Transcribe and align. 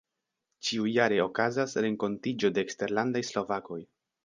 Ĉiujare 0.69 1.19
okazas 1.25 1.77
renkontiĝo 1.87 2.53
de 2.57 2.65
eksterlandaj 2.69 3.25
slovakoj. 3.31 3.81